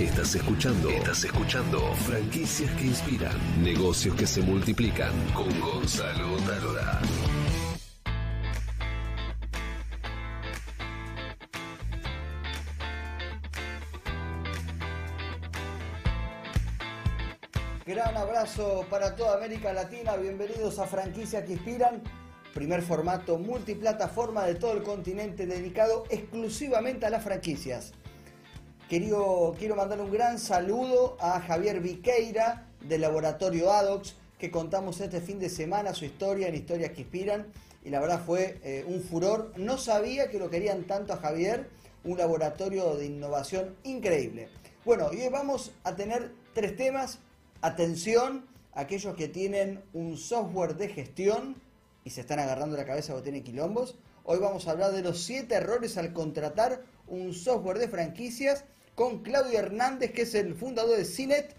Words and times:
Estás 0.00 0.34
escuchando. 0.34 0.90
Estás 0.90 1.24
escuchando. 1.24 1.80
Franquicias 1.94 2.70
que 2.72 2.84
inspiran. 2.84 3.32
Negocios 3.62 4.14
que 4.14 4.26
se 4.26 4.42
multiplican. 4.42 5.10
Con 5.32 5.58
Gonzalo 5.58 6.36
Talora. 6.46 7.00
Gran 17.86 18.16
abrazo 18.18 18.84
para 18.90 19.16
toda 19.16 19.38
América 19.38 19.72
Latina. 19.72 20.14
Bienvenidos 20.16 20.78
a 20.78 20.86
Franquicias 20.86 21.42
que 21.44 21.54
Inspiran. 21.54 22.02
Primer 22.52 22.82
formato 22.82 23.38
multiplataforma 23.38 24.44
de 24.44 24.56
todo 24.56 24.72
el 24.72 24.82
continente 24.82 25.46
dedicado 25.46 26.04
exclusivamente 26.10 27.06
a 27.06 27.10
las 27.10 27.24
franquicias. 27.24 27.94
Querido, 28.88 29.52
quiero 29.58 29.74
mandar 29.74 30.00
un 30.00 30.12
gran 30.12 30.38
saludo 30.38 31.16
a 31.18 31.40
Javier 31.40 31.80
Viqueira 31.80 32.68
del 32.82 33.00
laboratorio 33.00 33.72
ADOX 33.72 34.14
que 34.38 34.52
contamos 34.52 35.00
este 35.00 35.20
fin 35.20 35.40
de 35.40 35.48
semana 35.48 35.92
su 35.92 36.04
historia 36.04 36.46
en 36.46 36.54
Historias 36.54 36.92
que 36.92 37.00
Inspiran 37.00 37.48
y 37.84 37.90
la 37.90 37.98
verdad 37.98 38.22
fue 38.24 38.60
eh, 38.62 38.84
un 38.86 39.02
furor. 39.02 39.52
No 39.56 39.76
sabía 39.76 40.30
que 40.30 40.38
lo 40.38 40.50
querían 40.50 40.84
tanto 40.84 41.12
a 41.12 41.16
Javier, 41.16 41.68
un 42.04 42.16
laboratorio 42.16 42.94
de 42.94 43.06
innovación 43.06 43.74
increíble. 43.82 44.50
Bueno, 44.84 45.12
y 45.12 45.22
hoy 45.22 45.30
vamos 45.30 45.72
a 45.82 45.96
tener 45.96 46.30
tres 46.54 46.76
temas 46.76 47.18
Atención, 47.62 48.46
aquellos 48.72 49.16
que 49.16 49.26
tienen 49.26 49.82
un 49.94 50.16
software 50.16 50.76
de 50.76 50.90
gestión 50.90 51.56
y 52.04 52.10
se 52.10 52.20
están 52.20 52.38
agarrando 52.38 52.76
la 52.76 52.84
cabeza 52.84 53.16
o 53.16 53.22
tienen 53.22 53.42
quilombos. 53.42 53.96
Hoy 54.22 54.38
vamos 54.38 54.68
a 54.68 54.70
hablar 54.70 54.92
de 54.92 55.02
los 55.02 55.24
7 55.24 55.52
errores 55.52 55.96
al 55.96 56.12
contratar 56.12 56.84
un 57.08 57.32
software 57.32 57.78
de 57.78 57.88
franquicias 57.88 58.64
con 58.96 59.18
Claudio 59.22 59.58
Hernández, 59.58 60.12
que 60.12 60.22
es 60.22 60.34
el 60.34 60.54
fundador 60.54 60.96
de 60.96 61.04
Cinet. 61.04 61.54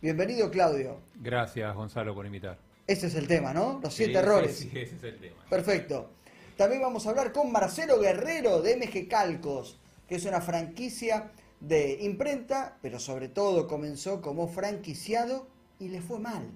Bienvenido, 0.00 0.50
Claudio. 0.50 1.02
Gracias, 1.16 1.74
Gonzalo, 1.76 2.14
por 2.14 2.24
invitar. 2.24 2.58
Ese 2.86 3.08
es 3.08 3.14
el 3.14 3.28
tema, 3.28 3.52
¿no? 3.52 3.78
Los 3.82 3.92
7 3.92 4.18
errores. 4.18 4.56
Sí, 4.56 4.70
ese 4.74 4.96
es 4.96 5.04
el 5.04 5.20
tema. 5.20 5.36
Perfecto. 5.50 6.10
También 6.56 6.80
vamos 6.80 7.06
a 7.06 7.10
hablar 7.10 7.30
con 7.30 7.52
Marcelo 7.52 8.00
Guerrero 8.00 8.62
de 8.62 8.76
MG 8.78 9.06
Calcos, 9.06 9.78
que 10.08 10.14
es 10.14 10.24
una 10.24 10.40
franquicia 10.40 11.30
de 11.60 11.98
imprenta, 12.00 12.78
pero 12.80 12.98
sobre 12.98 13.28
todo 13.28 13.68
comenzó 13.68 14.22
como 14.22 14.48
franquiciado 14.48 15.46
y 15.78 15.88
le 15.88 16.00
fue 16.00 16.18
mal. 16.18 16.50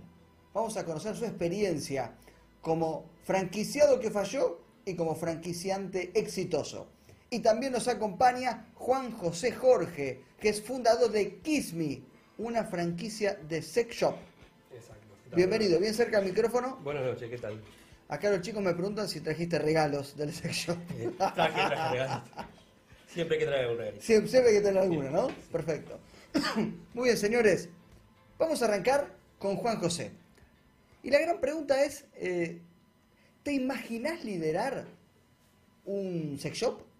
Vamos 0.55 0.78
a 0.78 0.86
conocer 0.86 1.14
su 1.14 1.27
experiencia 1.27 2.14
como 2.62 3.05
franquiciado 3.24 4.00
que 4.00 4.11
falló 4.11 4.62
y 4.86 4.96
como 4.96 5.14
franquiciante 5.14 6.11
exitoso. 6.14 6.89
Y 7.33 7.41
también 7.41 7.72
nos 7.72 7.88
acompaña 7.88 8.66
Juan 8.75 9.11
José 9.11 9.52
Jorge, 9.52 10.20
que 10.38 10.50
es 10.50 10.61
fundador 10.61 11.11
de 11.11 11.39
Kissme, 11.39 12.02
una 12.36 12.62
franquicia 12.62 13.39
de 13.48 13.62
sex 13.62 13.97
shop. 13.97 14.16
Exacto. 14.70 15.06
Bienvenido, 15.34 15.80
bien 15.80 15.94
cerca 15.94 16.20
del 16.20 16.28
micrófono. 16.28 16.77
Buenas 16.84 17.05
noches, 17.05 17.30
¿qué 17.30 17.39
tal? 17.39 17.58
Acá 18.08 18.28
los 18.28 18.42
chicos 18.42 18.62
me 18.62 18.74
preguntan 18.74 19.08
si 19.08 19.22
trajiste 19.22 19.58
regalos 19.58 20.14
del 20.14 20.30
sex 20.30 20.55
shop. 20.55 20.77
Eh, 20.91 21.11
traje, 21.16 21.34
traje 21.34 21.92
regalos. 21.92 22.28
Siempre 23.08 23.39
hay 23.39 23.41
que 23.44 23.46
traer 23.46 23.70
un 23.70 23.78
regalito. 23.78 24.05
Siempre, 24.05 24.30
siempre 24.30 24.50
hay 24.50 24.56
que 24.58 24.64
tener 24.64 24.83
alguna, 24.83 25.08
¿no? 25.08 25.28
Perfecto. 25.50 26.00
Muy 26.92 27.05
bien, 27.05 27.17
señores. 27.17 27.70
Vamos 28.39 28.61
a 28.61 28.67
arrancar 28.67 29.08
con 29.39 29.56
Juan 29.56 29.78
José. 29.78 30.12
Y 31.02 31.08
la 31.08 31.19
gran 31.19 31.41
pregunta 31.41 31.83
es, 31.83 32.05
eh, 32.14 32.61
¿te 33.42 33.55
imaginas 33.55 34.22
liderar 34.22 34.84
un 35.86 36.39
sex 36.39 36.58
shop? 36.58 36.92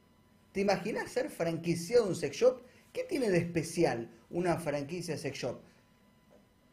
¿Te 0.53 0.61
imaginas 0.61 1.11
ser 1.11 1.31
franquiciado 1.31 2.05
de 2.05 2.11
un 2.11 2.17
sex 2.17 2.37
shop? 2.37 2.61
¿Qué 2.93 3.05
tiene 3.05 3.31
de 3.31 3.39
especial 3.39 4.11
una 4.29 4.59
franquicia 4.59 5.15
de 5.15 5.21
sex 5.21 5.39
shop? 5.39 5.59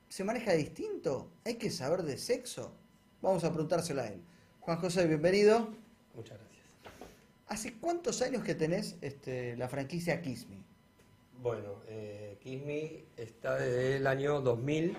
¿Se 0.09 0.25
maneja 0.25 0.51
distinto? 0.51 1.31
¿Hay 1.45 1.55
que 1.55 1.69
saber 1.69 2.03
de 2.03 2.17
sexo? 2.17 2.73
Vamos 3.21 3.45
a 3.45 3.51
preguntárselo 3.51 4.01
a 4.01 4.07
él. 4.07 4.21
Juan 4.59 4.79
José, 4.79 5.07
bienvenido. 5.07 5.69
Muchas 6.13 6.37
gracias. 6.37 6.65
¿Hace 7.47 7.77
cuántos 7.77 8.21
años 8.21 8.43
que 8.43 8.53
tenés 8.53 8.97
este, 8.99 9.55
la 9.55 9.69
franquicia 9.69 10.21
Kiss 10.21 10.49
Me? 10.49 10.57
Bueno, 11.41 11.81
eh, 11.87 12.37
Kiss 12.41 12.61
Me 12.61 13.05
está 13.15 13.55
desde 13.55 13.95
el 13.95 14.07
año 14.07 14.41
2000 14.41 14.97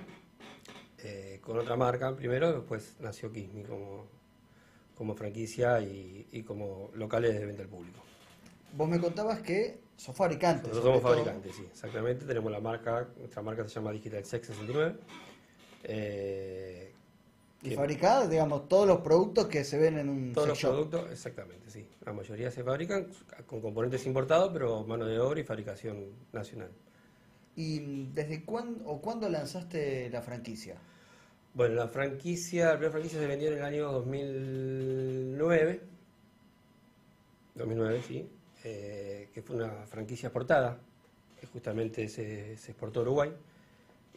eh, 1.04 1.38
con 1.42 1.58
otra 1.58 1.76
marca 1.76 2.16
primero, 2.16 2.50
después 2.52 2.96
nació 2.98 3.30
Kiss 3.30 3.52
Me 3.52 3.62
como, 3.62 4.06
como 4.96 5.14
franquicia 5.14 5.82
y, 5.82 6.26
y 6.32 6.42
como 6.44 6.90
locales 6.94 7.38
de 7.38 7.44
venta 7.44 7.62
al 7.62 7.68
público. 7.68 8.00
Vos 8.72 8.88
me 8.88 9.00
contabas 9.00 9.40
que 9.42 9.80
sos 9.96 10.16
fabricante. 10.16 10.68
Nosotros 10.68 10.94
somos 10.96 11.02
todo. 11.02 11.12
fabricantes, 11.12 11.56
sí, 11.56 11.62
exactamente. 11.70 12.24
Tenemos 12.24 12.50
la 12.52 12.60
marca, 12.60 13.08
nuestra 13.18 13.42
marca 13.42 13.64
se 13.68 13.74
llama 13.74 13.92
Digital 13.92 14.24
Sex 14.24 14.46
69. 14.48 14.96
Eh, 15.84 16.92
Y 17.62 17.70
fabricás, 17.72 18.30
digamos, 18.30 18.68
todos 18.68 18.86
los 18.86 19.00
productos 19.00 19.46
que 19.48 19.64
se 19.64 19.78
ven 19.78 19.98
en 19.98 20.08
un 20.08 20.32
Todos 20.32 20.46
sex 20.48 20.48
los 20.48 20.58
shop. 20.58 20.70
productos, 20.70 21.10
exactamente, 21.12 21.70
sí. 21.70 21.86
La 22.04 22.12
mayoría 22.12 22.50
se 22.50 22.62
fabrican 22.64 23.08
con 23.46 23.60
componentes 23.60 24.06
importados, 24.06 24.50
pero 24.52 24.84
mano 24.84 25.04
de 25.06 25.18
obra 25.18 25.40
y 25.40 25.44
fabricación 25.44 26.06
nacional. 26.32 26.70
¿Y 27.56 28.06
desde 28.14 28.44
cuándo 28.44 28.84
o 28.86 29.00
cuándo 29.02 29.28
lanzaste 29.28 30.08
la 30.10 30.22
franquicia? 30.22 30.76
Bueno, 31.52 31.74
la 31.74 31.88
franquicia, 31.88 32.66
la 32.66 32.72
primera 32.74 32.92
franquicia 32.92 33.18
se 33.20 33.26
vendió 33.26 33.48
en 33.48 33.58
el 33.58 33.64
año 33.64 33.92
2009. 33.92 35.80
2009, 37.56 38.02
sí. 38.06 38.28
Eh, 38.64 39.28
que 39.32 39.42
fue 39.42 39.56
una 39.56 39.86
franquicia 39.86 40.26
exportada, 40.28 40.78
que 41.40 41.46
justamente 41.46 42.08
se, 42.08 42.56
se 42.56 42.72
exportó 42.72 43.00
a 43.00 43.02
Uruguay 43.04 43.32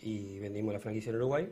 y 0.02 0.40
vendimos 0.40 0.74
la 0.74 0.80
franquicia 0.80 1.09
en 1.12 1.16
Uruguay. 1.18 1.50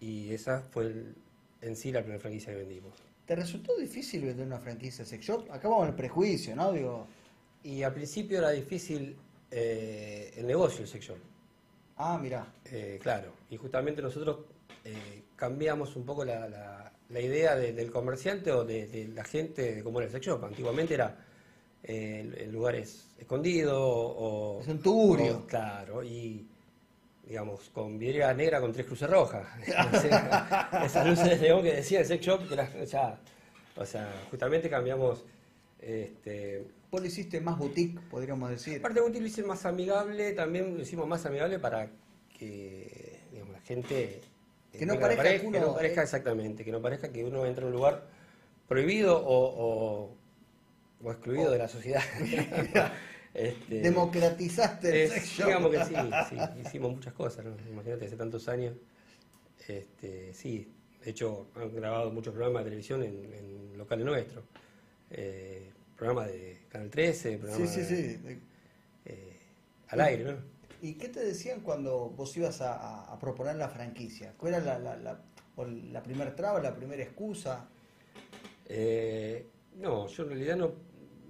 Y 0.00 0.32
esa 0.32 0.60
fue 0.60 0.84
el- 0.84 1.14
en 1.62 1.74
sí 1.76 1.90
la 1.90 2.00
primera 2.00 2.20
franquicia 2.20 2.52
que 2.52 2.58
vendimos. 2.60 2.92
¿Te 3.26 3.34
resultó 3.34 3.76
difícil 3.76 4.24
vender 4.24 4.46
una 4.46 4.58
franquicia 4.58 5.04
sex 5.04 5.24
shop? 5.24 5.50
Acá 5.50 5.68
vamos 5.68 5.88
al 5.88 5.94
prejuicio, 5.96 6.54
¿no? 6.56 6.72
Digo, 6.72 7.06
Y 7.64 7.82
al 7.82 7.92
principio 7.92 8.38
era 8.38 8.50
difícil 8.50 9.16
eh, 9.50 10.32
el 10.36 10.46
negocio, 10.46 10.82
el 10.82 10.88
sex 10.88 11.06
shop. 11.06 11.16
ah, 11.96 12.16
mirá. 12.22 12.46
Eh, 12.66 12.98
claro, 13.02 13.32
y 13.50 13.56
justamente 13.56 14.00
nosotros 14.00 14.38
eh, 14.84 15.22
cambiamos 15.34 15.96
un 15.96 16.04
poco 16.06 16.24
la, 16.24 16.48
la- 16.48 16.92
la 17.08 17.20
idea 17.20 17.56
de- 17.56 17.72
del 17.72 17.90
comerciante 17.90 18.52
o 18.52 18.64
de, 18.64 18.86
de 18.86 19.08
la 19.08 19.24
gente 19.24 19.74
de 19.76 19.82
cómo 19.82 19.98
era 19.98 20.06
el 20.06 20.12
sex 20.12 20.24
shop. 20.26 20.44
Antiguamente 20.44 20.94
era 20.94 21.16
eh, 21.82 22.48
lugares 22.50 23.08
escondidos 23.18 23.76
o... 23.80 24.58
Es 24.60 24.68
un 24.68 24.80
tugurio. 24.82 25.38
o- 25.38 25.46
claro, 25.46 26.02
y 26.04 26.46
digamos, 27.26 27.68
con 27.70 27.98
vidriera 27.98 28.32
negra 28.34 28.60
con 28.60 28.72
tres 28.72 28.86
cruces 28.86 29.08
rojas. 29.10 29.46
Esas 30.84 31.06
luces 31.06 31.28
de 31.28 31.36
neón 31.38 31.62
que 31.62 31.74
decía 31.74 32.00
el 32.00 32.06
sex 32.06 32.24
shop, 32.24 32.48
que 32.48 32.86
ya... 32.86 33.18
O 33.76 33.84
sea, 33.86 34.10
justamente 34.30 34.68
cambiamos... 34.68 35.24
Este, 35.80 36.66
Vos 36.90 37.00
lo 37.02 37.06
hiciste 37.06 37.40
más 37.40 37.58
boutique, 37.58 38.00
podríamos 38.10 38.48
decir. 38.50 38.78
Aparte, 38.78 39.00
útil 39.02 39.20
lo 39.20 39.26
hice 39.28 39.42
más 39.42 39.66
amigable, 39.66 40.32
también 40.32 40.74
lo 40.74 40.82
hicimos 40.82 41.06
más 41.06 41.24
amigable 41.26 41.58
para 41.58 41.90
que 42.38 43.20
digamos, 43.30 43.52
la 43.52 43.60
gente. 43.60 44.20
Que 44.72 44.86
no 44.86 44.98
parezca 44.98 45.22
pare- 45.22 45.40
que 45.40 45.46
uno- 45.46 45.58
que 45.60 45.66
no 45.66 45.74
parezca 45.74 46.02
exactamente, 46.02 46.64
que 46.64 46.72
no 46.72 46.80
parezca 46.80 47.12
que 47.12 47.24
uno 47.24 47.44
entra 47.44 47.62
en 47.62 47.68
un 47.68 47.74
lugar 47.74 48.06
prohibido 48.68 49.18
o, 49.18 49.54
o, 50.06 50.16
o 51.02 51.10
excluido 51.12 51.48
O- 51.48 51.50
de 51.52 51.58
la 51.58 51.68
sociedad. 51.68 52.02
Este, 53.34 53.82
Democratizaste 53.82 55.04
el 55.04 55.10
digamos 55.36 55.70
que 55.70 55.84
sí, 55.84 55.94
sí, 56.28 56.36
hicimos 56.66 56.92
muchas 56.92 57.12
cosas, 57.12 57.44
¿no? 57.44 57.54
Imagínate, 57.70 58.06
hace 58.06 58.16
tantos 58.16 58.48
años. 58.48 58.74
Este, 59.68 60.32
sí, 60.34 60.72
de 61.04 61.10
hecho, 61.10 61.48
han 61.54 61.72
grabado 61.74 62.10
muchos 62.10 62.32
programas 62.32 62.60
de 62.64 62.70
televisión 62.70 63.02
en, 63.04 63.32
en 63.32 63.78
locales 63.78 64.04
nuestros. 64.06 64.44
Eh, 65.10 65.72
programas 65.96 66.28
de 66.28 66.62
Canal 66.68 66.90
13, 66.90 67.30
Sí, 67.32 67.36
programas 67.36 67.70
sí, 67.70 67.80
de- 67.82 68.18
sí. 68.18 68.40
eh, 69.04 69.36
al 69.88 70.00
aire, 70.00 70.24
¿no? 70.24 70.36
¿Y 70.80 70.94
qué 70.94 71.08
te 71.08 71.20
decían 71.20 71.60
cuando 71.60 72.08
vos 72.10 72.36
ibas 72.36 72.60
a, 72.60 73.16
proponer 73.20 73.56
la 73.56 73.68
franquicia? 73.68 74.34
¿Cuál 74.36 74.54
era 74.54 74.64
la, 74.64 74.78
la, 74.78 74.96
la, 74.96 75.20
o 75.54 75.64
la 75.64 76.02
primera 76.02 76.34
traba, 76.34 76.60
la 76.60 76.74
primera 76.74 77.02
excusa? 77.02 77.68
Eh, 78.66 79.46
no, 79.76 80.08
yo 80.08 80.22
en 80.24 80.28
realidad 80.30 80.56
no, 80.56 80.72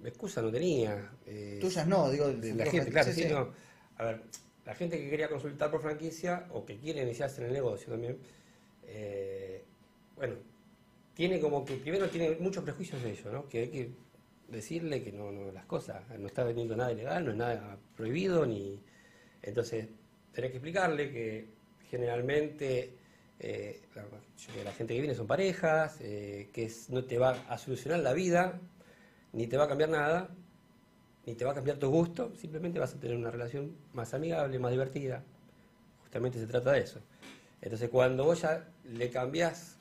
excusa 0.07 0.41
no 0.41 0.49
tenía. 0.51 1.11
eh, 1.25 1.57
Tuyas 1.59 1.85
no, 1.85 2.09
digo, 2.09 2.29
de 2.29 2.53
la 2.53 2.65
gente, 2.65 2.89
claro, 2.89 3.11
sí, 3.11 3.25
no. 3.25 3.51
A 3.97 4.05
ver, 4.05 4.21
la 4.65 4.73
gente 4.75 4.97
que 4.97 5.09
quería 5.09 5.27
consultar 5.27 5.69
por 5.69 5.81
franquicia 5.81 6.47
o 6.51 6.65
que 6.65 6.77
quiere 6.77 7.01
iniciarse 7.01 7.41
en 7.41 7.47
el 7.47 7.53
negocio 7.53 7.89
también, 7.91 8.17
eh, 8.87 9.63
bueno, 10.15 10.35
tiene 11.13 11.39
como 11.39 11.65
que 11.65 11.75
primero 11.75 12.07
tiene 12.09 12.37
muchos 12.39 12.63
prejuicios 12.63 13.03
de 13.03 13.11
ello, 13.11 13.31
¿no? 13.31 13.49
Que 13.49 13.59
hay 13.59 13.67
que 13.69 13.89
decirle 14.47 15.03
que 15.03 15.11
no, 15.11 15.31
no 15.31 15.51
las 15.51 15.65
cosas, 15.65 16.01
no 16.17 16.27
está 16.27 16.43
vendiendo 16.43 16.75
nada 16.77 16.91
ilegal, 16.91 17.25
no 17.25 17.31
es 17.31 17.37
nada 17.37 17.77
prohibido, 17.95 18.45
ni 18.45 18.79
entonces 19.41 19.87
tenés 20.31 20.51
que 20.51 20.57
explicarle 20.57 21.11
que 21.11 21.45
generalmente 21.89 22.93
eh, 23.39 23.81
la, 24.63 24.71
gente 24.71 24.93
que 24.93 24.99
viene 24.99 25.15
son 25.15 25.27
parejas, 25.27 25.97
eh, 26.01 26.49
que 26.53 26.65
es- 26.65 26.89
no 26.89 27.03
te 27.05 27.17
va 27.17 27.31
a 27.47 27.57
solucionar 27.57 27.99
la 27.99 28.13
vida, 28.13 28.59
ni 29.33 29.47
te 29.47 29.57
va 29.57 29.65
a 29.65 29.67
cambiar 29.67 29.89
nada, 29.89 30.29
ni 31.25 31.35
te 31.35 31.45
va 31.45 31.51
a 31.51 31.55
cambiar 31.55 31.77
tu 31.77 31.89
gusto, 31.89 32.33
simplemente 32.35 32.79
vas 32.79 32.93
a 32.93 32.99
tener 32.99 33.17
una 33.17 33.31
relación 33.31 33.75
más 33.93 34.13
amigable, 34.13 34.57
más 34.59 34.71
divertida. 34.71 35.23
Justamente 36.01 36.39
se 36.39 36.47
trata 36.47 36.71
de 36.71 36.79
eso. 36.81 36.99
Entonces 37.61 37.89
cuando 37.89 38.23
vos 38.25 38.41
ya 38.41 38.67
le 38.85 39.09
cambiás 39.09 39.77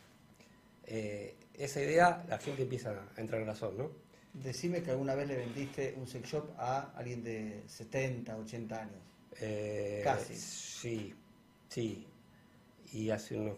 eh, 0.85 1.35
esa 1.55 1.81
idea, 1.81 2.25
la 2.29 2.39
gente 2.39 2.63
empieza 2.63 2.91
a 2.91 3.21
entrar 3.21 3.41
en 3.41 3.47
razón, 3.47 3.77
¿no? 3.79 3.91
Decime 4.35 4.83
que 4.83 4.91
alguna 4.91 5.15
vez 5.15 5.27
le 5.27 5.37
vendiste 5.37 5.95
un 5.97 6.07
sex 6.07 6.29
shop 6.29 6.51
a 6.59 6.93
alguien 6.97 7.25
de 7.25 7.63
70, 7.67 8.37
80 8.37 8.81
años. 8.81 9.03
Eh, 9.41 10.01
Casi. 10.05 10.35
Sí, 10.35 11.15
sí. 11.69 12.07
Y 12.93 13.11
hace 13.11 13.37
unos, 13.37 13.57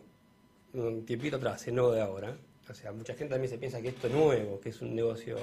un 0.74 1.04
tiempito 1.04 1.36
atrás, 1.36 1.66
nuevo 1.68 1.92
de 1.92 2.00
ahora. 2.00 2.36
O 2.68 2.74
sea, 2.74 2.92
mucha 2.92 3.14
gente 3.14 3.32
también 3.32 3.50
se 3.50 3.58
piensa 3.58 3.82
que 3.82 3.88
esto 3.88 4.06
es 4.06 4.12
nuevo, 4.12 4.60
que 4.60 4.68
es 4.68 4.80
un 4.80 4.94
negocio 4.94 5.36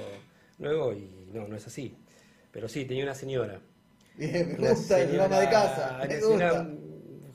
nuevo 0.57 0.93
y 0.93 1.29
no, 1.33 1.47
no 1.47 1.55
es 1.55 1.67
así. 1.67 1.95
Pero 2.51 2.67
sí, 2.67 2.85
tenía 2.85 3.03
una 3.03 3.13
señora. 3.15 3.59
Bien, 4.15 4.53
me 4.53 4.59
Una 4.59 4.69
gusta 4.71 4.99
el 4.99 5.07
señora- 5.09 5.25
ama 5.25 5.39
de 5.39 5.49
casa. 5.49 6.05
Me 6.07 6.19
gusta. 6.19 6.67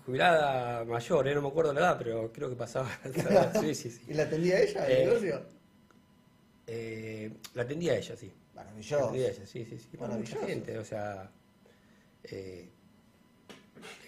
jubilada 0.04 0.84
mayor, 0.84 1.28
eh, 1.28 1.34
no 1.34 1.42
me 1.42 1.48
acuerdo 1.48 1.72
la 1.72 1.80
edad, 1.80 1.98
pero 1.98 2.32
creo 2.32 2.48
que 2.50 2.56
pasaba. 2.56 2.90
sí, 3.60 3.74
sí, 3.74 3.90
sí. 3.90 4.02
¿Y 4.08 4.14
la 4.14 4.24
atendía 4.24 4.60
ella, 4.60 4.86
el 4.86 4.92
Eh, 4.92 5.04
negocio? 5.06 5.42
Eh, 6.66 7.32
la 7.54 7.62
atendía 7.62 7.96
ella, 7.96 8.16
sí. 8.16 8.32
La 8.54 8.62
Maravilloso. 8.64 9.04
atendía 9.04 9.28
ella, 9.28 9.46
sí, 9.46 9.64
sí, 9.64 9.78
sí. 9.78 9.96
Bueno, 9.96 10.14
mucha 10.16 10.36
gente, 10.38 10.78
o 10.78 10.84
sea, 10.84 11.30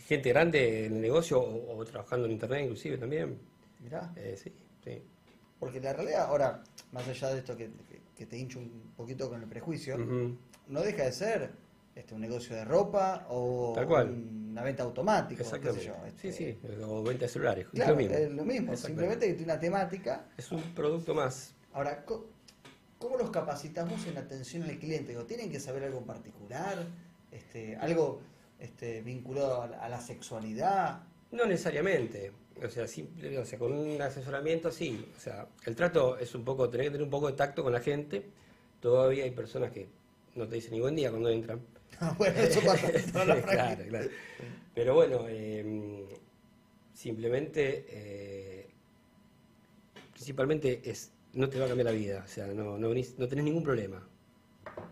gente 0.06 0.28
grande 0.30 0.86
en 0.86 0.94
el 0.96 1.00
negocio 1.00 1.40
o, 1.40 1.76
o 1.78 1.84
trabajando 1.84 2.26
en 2.26 2.32
internet 2.32 2.62
inclusive 2.64 2.98
también. 2.98 3.38
Mirá. 3.80 4.12
Sí, 4.36 4.52
sí. 4.82 5.02
Porque 5.58 5.80
la 5.80 5.92
realidad, 5.92 6.22
ahora, 6.26 6.62
más 6.94 7.06
allá 7.08 7.30
de 7.30 7.38
esto 7.40 7.56
que, 7.56 7.66
que- 7.88 8.00
que 8.16 8.26
te 8.26 8.38
hincho 8.38 8.60
un 8.60 8.92
poquito 8.96 9.28
con 9.28 9.42
el 9.42 9.48
prejuicio, 9.48 9.98
no 10.68 10.80
deja 10.80 11.02
de 11.02 11.12
ser 11.12 11.50
este, 11.96 12.14
un 12.14 12.20
negocio 12.20 12.54
de 12.54 12.64
ropa 12.64 13.26
o 13.28 13.72
Tal 13.74 13.86
cual. 13.88 14.10
una 14.10 14.62
venta 14.62 14.84
automática. 14.84 15.42
qué 15.42 15.48
sé 15.48 15.56
Exactamente. 15.56 15.84
yo, 15.86 15.94
Sí, 16.20 16.28
este, 16.28 16.32
sí, 16.32 16.58
o 16.86 17.02
venta 17.02 17.24
de 17.24 17.28
celulares, 17.28 17.66
es 17.66 17.70
Claro, 17.72 17.90
lo 17.92 17.96
mismo. 17.96 18.14
es 18.14 18.30
lo 18.30 18.44
mismo, 18.44 18.72
Exactamente. 18.72 18.86
simplemente 18.86 19.26
que 19.26 19.34
tiene 19.34 19.52
una 19.52 19.60
temática. 19.60 20.26
Es 20.36 20.52
un 20.52 20.62
producto 20.74 21.12
más. 21.14 21.54
Ahora, 21.72 22.04
¿cómo 22.04 23.16
los 23.16 23.30
capacitamos 23.30 24.06
en 24.06 24.16
atención 24.16 24.62
al 24.62 24.78
cliente? 24.78 25.08
Digo, 25.10 25.24
¿Tienen 25.24 25.50
que 25.50 25.58
saber 25.58 25.82
algo 25.84 25.98
en 25.98 26.04
particular? 26.06 26.86
Este, 27.32 27.76
¿Algo 27.76 28.20
este, 28.60 29.02
vinculado 29.02 29.62
a 29.62 29.66
la, 29.66 29.78
a 29.80 29.88
la 29.88 30.00
sexualidad? 30.00 31.02
No 31.34 31.44
necesariamente. 31.46 32.32
O 32.64 32.68
sea, 32.70 32.86
simple- 32.86 33.36
o 33.38 33.44
sea, 33.44 33.58
con 33.58 33.72
un 33.72 34.00
asesoramiento 34.00 34.70
sí. 34.70 35.04
O 35.16 35.20
sea, 35.20 35.46
el 35.66 35.74
trato 35.74 36.16
es 36.18 36.34
un 36.34 36.44
poco, 36.44 36.68
tener 36.70 36.86
que 36.86 36.90
tener 36.92 37.04
un 37.04 37.10
poco 37.10 37.26
de 37.26 37.32
tacto 37.34 37.62
con 37.62 37.72
la 37.72 37.80
gente. 37.80 38.24
Todavía 38.80 39.24
hay 39.24 39.30
personas 39.32 39.72
que 39.72 39.88
no 40.36 40.46
te 40.48 40.54
dicen 40.56 40.72
ni 40.72 40.80
buen 40.80 40.94
día 40.94 41.10
cuando 41.10 41.28
entran. 41.30 41.60
bueno, 42.18 42.38
eso 42.40 42.60
pasa 42.64 42.90
claro, 43.12 43.82
claro. 43.88 44.08
Pero 44.74 44.94
bueno, 44.94 45.24
eh, 45.28 46.04
simplemente, 46.92 47.84
eh, 47.88 48.66
principalmente 50.12 50.80
es, 50.84 51.10
no 51.32 51.48
te 51.48 51.58
va 51.58 51.64
a 51.66 51.68
cambiar 51.68 51.86
la 51.86 51.92
vida, 51.92 52.22
o 52.24 52.28
sea, 52.28 52.46
no, 52.48 52.78
no, 52.78 52.90
venís- 52.92 53.14
no 53.18 53.28
tenés 53.28 53.44
ningún 53.44 53.62
problema. 53.62 54.06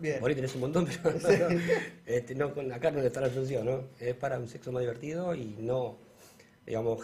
Bien. 0.00 0.20
Por 0.20 0.28
ahí 0.30 0.34
tenés 0.36 0.54
un 0.54 0.60
montón, 0.62 0.86
pero 1.02 1.18
no, 1.20 1.28
no, 1.50 1.60
este, 2.06 2.34
no, 2.34 2.54
con 2.54 2.68
no 2.68 2.74
está 3.02 3.20
la 3.20 3.30
función, 3.30 3.66
¿no? 3.66 3.84
Es 3.98 4.14
para 4.14 4.38
un 4.38 4.48
sexo 4.48 4.70
más 4.72 4.80
divertido 4.82 5.34
y 5.34 5.56
no, 5.58 5.96
digamos, 6.66 7.00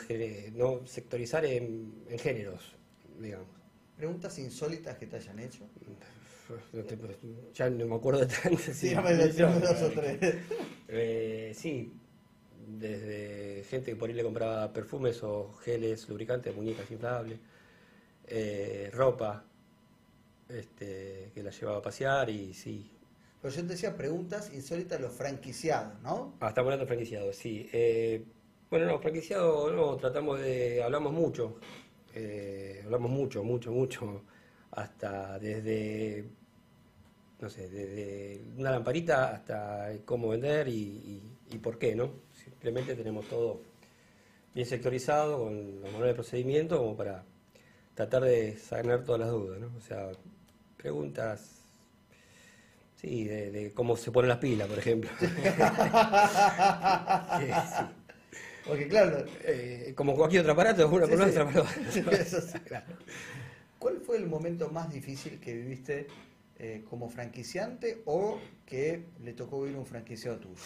no 0.55 0.87
sectorizar 0.87 1.45
en, 1.45 2.05
en 2.09 2.19
géneros, 2.19 2.75
digamos. 3.21 3.49
Preguntas 3.97 4.39
insólitas 4.39 4.97
que 4.99 5.07
te 5.07 5.17
hayan 5.17 5.39
hecho. 5.41 5.67
No 6.73 6.83
te- 6.85 6.97
ya 7.55 7.69
no 7.69 7.87
me 7.87 7.95
acuerdo 7.97 8.21
de 8.21 8.27
tantas. 8.27 8.77
Sí, 8.77 8.91
ya 8.91 9.03
me 9.03 9.15
decían 9.15 9.61
dos 9.61 9.83
o 9.83 9.91
tres. 9.91 10.19
Eh, 10.89 11.53
sí, 11.55 11.93
desde 12.79 13.65
gente 13.65 13.91
que 13.91 13.97
por 13.97 14.09
ahí 14.09 14.15
le 14.15 14.23
compraba 14.23 14.73
perfumes 14.73 15.23
o 15.23 15.53
geles, 15.63 16.09
lubricantes, 16.09 16.55
muñecas 16.55 16.91
inflables, 16.91 17.39
eh, 18.27 18.91
ropa, 18.93 19.45
este, 20.49 21.31
que 21.35 21.43
la 21.43 21.51
llevaba 21.51 21.79
a 21.79 21.83
pasear 21.83 22.31
y 22.31 22.55
sí. 22.55 22.91
Pero 23.43 23.55
yo 23.55 23.63
te 23.63 23.69
decía 23.69 23.97
preguntas 23.97 24.51
insólitas 24.55 24.99
a 24.99 25.03
los 25.03 25.13
franquiciados, 25.13 26.01
¿no? 26.03 26.35
Ah, 26.41 26.49
estamos 26.49 26.69
hablando 26.69 26.85
de 26.85 26.89
franquiciados, 26.89 27.37
sí. 27.37 27.69
Eh, 27.73 28.25
bueno, 28.71 28.87
no, 28.87 28.99
franquiciado 28.99 29.71
no, 29.73 29.97
tratamos 29.97 30.41
de, 30.41 30.83
hablamos 30.83 31.13
mucho, 31.13 31.57
eh, 32.15 32.83
hablamos 32.85 33.11
mucho, 33.11 33.43
mucho, 33.45 33.73
mucho, 33.73 34.23
hasta 34.73 35.39
desde, 35.39 36.25
no 37.41 37.49
sé, 37.49 37.69
desde 37.69 38.43
una 38.57 38.71
lamparita 38.73 39.31
hasta 39.35 39.91
cómo 40.05 40.29
vender 40.29 40.69
y, 40.69 40.73
y- 40.73 41.23
y 41.55 41.59
por 41.59 41.79
qué, 41.79 41.95
¿no? 41.95 42.11
Simplemente 42.35 42.95
tenemos 42.95 43.27
todo 43.29 43.63
bien 44.55 44.67
sectorizado 44.67 45.39
con 45.45 45.75
los 45.81 45.85
manuales 45.85 46.09
de 46.09 46.15
procedimiento 46.15 46.79
como 46.79 46.97
para 46.97 47.25
tratar 47.95 48.25
de 48.25 48.57
sanar 48.59 49.05
todas 49.05 49.21
las 49.21 49.31
dudas, 49.31 49.61
¿no? 49.61 49.71
O 49.77 49.81
sea, 49.81 50.11
preguntas, 50.77 51.63
sí, 52.97 53.25
de, 53.25 53.51
de 53.51 53.73
cómo 53.73 53.97
se 53.97 54.11
ponen 54.13 54.29
las 54.29 54.39
pilas, 54.39 54.69
por 54.69 54.79
ejemplo. 54.79 55.11
Sí, 57.39 57.47
sí. 57.47 57.85
Porque 58.69 58.87
claro, 58.87 59.25
Eh, 59.45 59.93
como 59.97 60.15
cualquier 60.15 60.43
otro 60.43 60.53
aparato, 60.53 60.89
una 60.89 61.07
Sí, 61.07 62.03
por 62.03 62.15
sí. 62.15 62.23
Eso. 62.37 62.43
Claro. 62.67 62.87
¿cuál 63.79 64.01
fue 64.01 64.17
el 64.19 64.27
momento 64.27 64.69
más 64.71 64.93
difícil 64.93 65.41
que 65.41 65.55
viviste 65.55 66.07
eh, 66.59 66.85
como 66.89 67.09
franquiciante 67.09 68.03
o 68.05 68.39
que 68.67 69.05
le 69.25 69.33
tocó 69.33 69.63
vivir 69.63 69.79
un 69.79 69.87
franquiciado 69.87 70.39
tuyo? 70.39 70.61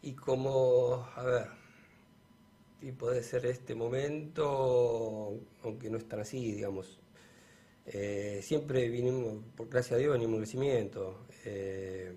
Y 0.00 0.12
como, 0.12 1.06
a 1.16 1.22
ver, 1.24 1.46
y 2.80 2.92
puede 2.92 3.22
ser 3.22 3.44
este 3.46 3.74
momento, 3.74 5.38
aunque 5.64 5.90
no 5.90 5.98
es 5.98 6.08
tan 6.08 6.20
así, 6.20 6.52
digamos. 6.52 7.00
Eh, 7.86 8.40
siempre 8.42 8.88
vinimos, 8.88 9.42
por 9.56 9.68
gracias 9.68 9.92
a 9.94 9.96
Dios, 9.98 10.12
venimos 10.12 10.34
en 10.34 10.40
crecimiento. 10.40 11.26
Eh, 11.44 12.12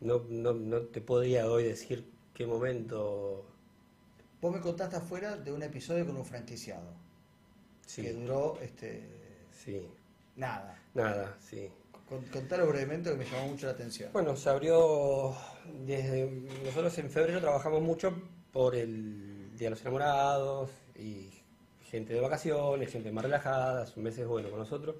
no, 0.00 0.24
no, 0.28 0.52
no 0.52 0.80
te 0.82 1.00
podría 1.00 1.50
hoy 1.50 1.64
decir 1.64 2.04
qué 2.40 2.46
momento. 2.46 3.44
Vos 4.40 4.50
me 4.50 4.60
contaste 4.62 4.96
afuera 4.96 5.36
de 5.36 5.52
un 5.52 5.62
episodio 5.62 6.06
con 6.06 6.16
un 6.16 6.24
franquiciado 6.24 6.90
Sí, 7.86 8.00
que 8.00 8.14
duró 8.14 8.58
este 8.62 9.02
sí, 9.52 9.86
nada. 10.36 10.74
nada, 10.94 11.36
sí. 11.38 11.68
Con- 12.08 12.24
Contalo 12.24 12.66
brevemente 12.66 13.10
que 13.10 13.16
me 13.18 13.26
llamó 13.26 13.48
mucho 13.48 13.66
la 13.66 13.72
atención. 13.72 14.10
Bueno, 14.14 14.34
se 14.36 14.48
abrió 14.48 15.36
desde. 15.84 16.30
Nosotros 16.64 16.96
en 16.96 17.10
febrero 17.10 17.42
trabajamos 17.42 17.82
mucho 17.82 18.14
por 18.54 18.74
el 18.74 19.54
Día 19.58 19.66
de 19.66 19.70
los 19.72 19.82
Enamorados 19.82 20.70
y 20.98 21.28
gente 21.90 22.14
de 22.14 22.20
vacaciones, 22.20 22.90
gente 22.90 23.12
más 23.12 23.22
relajada, 23.24 23.86
un 23.96 24.02
mes 24.02 24.16
es 24.16 24.26
bueno 24.26 24.48
con 24.48 24.60
nosotros. 24.60 24.96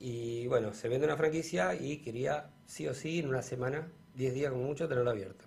Y 0.00 0.46
bueno, 0.46 0.72
se 0.72 0.88
vende 0.88 1.06
una 1.06 1.18
franquicia 1.18 1.74
y 1.74 1.98
quería 1.98 2.48
sí 2.64 2.88
o 2.88 2.94
sí 2.94 3.18
en 3.18 3.28
una 3.28 3.42
semana, 3.42 3.88
10 4.14 4.32
días 4.32 4.50
como 4.52 4.64
mucho, 4.64 4.88
tenerlo 4.88 5.10
abierto. 5.10 5.44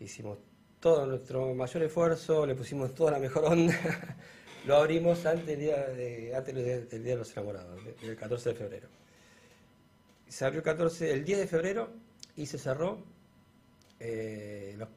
Hicimos 0.00 0.38
todo 0.80 1.06
nuestro 1.06 1.54
mayor 1.54 1.82
esfuerzo, 1.82 2.46
le 2.46 2.54
pusimos 2.54 2.94
toda 2.94 3.12
la 3.12 3.18
mejor 3.18 3.44
onda. 3.44 3.74
Lo 4.66 4.76
abrimos 4.76 5.24
antes 5.24 5.46
del 5.46 5.60
día, 5.60 5.76
de, 5.88 6.34
antes 6.36 6.54
del 6.90 7.02
día 7.02 7.12
de 7.12 7.18
los 7.18 7.32
enamorados, 7.32 7.80
el 8.02 8.16
14 8.16 8.50
de 8.50 8.54
febrero. 8.54 8.88
Se 10.28 10.44
abrió 10.44 10.58
el 10.58 10.64
14, 10.64 11.12
el 11.12 11.24
10 11.24 11.38
de 11.38 11.46
febrero 11.46 11.88
y 12.36 12.44
se 12.46 12.58
cerró 12.58 13.02
eh, 13.98 14.74
los- 14.78 14.88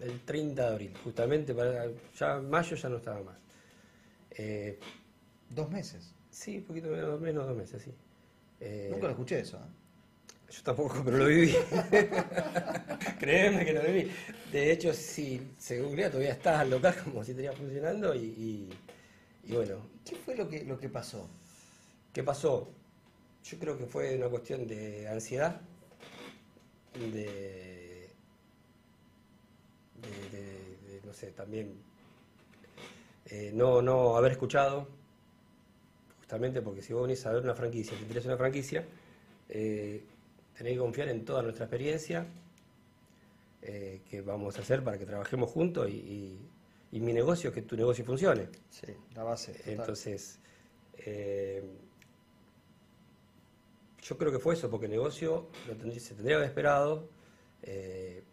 el 0.00 0.20
30 0.24 0.62
de 0.62 0.68
abril, 0.68 0.94
justamente 1.02 1.54
para 1.54 1.86
ya 2.16 2.38
mayo 2.40 2.76
ya 2.76 2.88
no 2.88 2.96
estaba 2.98 3.22
más. 3.22 3.36
Eh, 4.30 4.78
Dos 5.50 5.70
meses. 5.70 6.12
sí, 6.30 6.58
un 6.58 6.64
poquito 6.64 6.88
menos, 6.88 7.20
menos 7.20 7.46
dos 7.46 7.56
meses, 7.56 7.82
sí. 7.82 7.92
Eh, 8.60 8.88
Nunca 8.92 9.06
lo 9.06 9.12
escuché 9.12 9.40
eso. 9.40 9.56
¿eh? 9.58 10.50
yo 10.50 10.62
tampoco, 10.62 11.02
pero 11.04 11.18
lo 11.18 11.26
viví. 11.26 11.54
De 13.28 14.72
hecho, 14.72 14.94
si 14.94 15.52
se 15.58 15.82
googlea, 15.82 16.08
todavía 16.08 16.32
está 16.32 16.60
al 16.60 16.70
local 16.70 16.96
como 17.04 17.22
si 17.22 17.32
estaría 17.32 17.52
funcionando 17.52 18.14
y, 18.14 18.70
bueno, 19.48 19.86
¿Qué 20.04 20.16
fue 20.16 20.34
lo 20.34 20.48
que, 20.48 20.64
lo 20.64 20.78
que 20.78 20.88
pasó? 20.88 21.28
¿Qué 22.14 22.22
pasó? 22.22 22.70
Yo 23.44 23.58
creo 23.58 23.76
que 23.76 23.84
fue 23.84 24.16
una 24.16 24.28
cuestión 24.28 24.66
de 24.66 25.06
ansiedad, 25.08 25.60
de, 26.94 28.08
no 31.04 31.12
sé, 31.12 31.28
también 31.32 31.74
eh, 33.26 33.52
no, 33.54 33.82
no 33.82 34.16
haber 34.16 34.32
escuchado, 34.32 34.88
justamente 36.20 36.62
porque 36.62 36.80
si 36.80 36.94
vos 36.94 37.02
venís 37.02 37.24
a 37.26 37.32
ver 37.32 37.42
una 37.42 37.54
franquicia, 37.54 37.94
te 37.94 38.02
interesa 38.02 38.28
una 38.28 38.38
franquicia, 38.38 38.86
eh, 39.50 40.02
tenés 40.56 40.72
que 40.72 40.78
confiar 40.78 41.08
en 41.08 41.26
toda 41.26 41.42
nuestra 41.42 41.66
experiencia 41.66 42.26
eh, 43.62 44.02
que 44.08 44.20
vamos 44.22 44.56
a 44.58 44.62
hacer 44.62 44.82
para 44.84 44.98
que 44.98 45.06
trabajemos 45.06 45.50
juntos 45.50 45.88
y, 45.90 45.94
y- 45.96 46.50
y 46.92 47.00
mi 47.00 47.12
negocio 47.12 47.50
es 47.50 47.54
que 47.54 47.62
tu 47.62 47.76
negocio 47.76 48.04
funcione. 48.04 48.48
Sí, 48.70 48.86
la 49.14 49.22
base. 49.24 49.52
total. 49.52 49.72
Entonces, 49.74 50.40
eh, 50.94 51.62
yo 54.02 54.16
creo 54.16 54.32
que 54.32 54.38
fue 54.38 54.54
eso, 54.54 54.70
porque 54.70 54.86
el 54.86 54.92
negocio 54.92 55.48
lo 55.66 55.76
tendría- 55.76 56.00
se 56.00 56.14
tendría 56.14 56.34
que 56.34 56.36
haber 56.36 56.48
esperado, 56.48 57.10
eh, 57.62 58.24